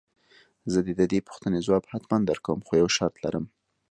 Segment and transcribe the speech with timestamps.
[0.71, 3.45] زه دې د دې پوښتنې ځواب حتماً درکوم خو يو شرط لرم.